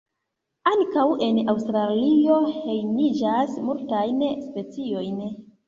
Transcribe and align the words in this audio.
Ankaŭ 0.71 1.03
en 1.25 1.37
Aŭstralio 1.53 2.39
hejmiĝas 2.57 3.55
multajn 3.71 4.27
speciojn. 4.51 5.25